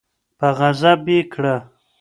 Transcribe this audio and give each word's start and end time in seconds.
په 0.39 0.47
غضب 0.57 1.03
یې 1.13 1.19
کړه 1.33 1.55